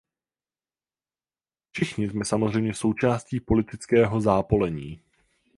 [1.71, 5.01] Všichni jsme samozřejmě součástí politického zápolení.